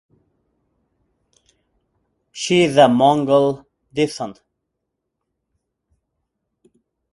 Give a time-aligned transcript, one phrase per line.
[2.31, 4.41] She is of Mongol descent.